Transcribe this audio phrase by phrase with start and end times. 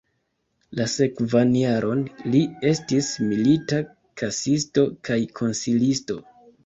[0.77, 2.01] La sekvan jaron
[2.35, 3.83] li estis milita
[4.23, 6.19] kasisto kaj konsilisto.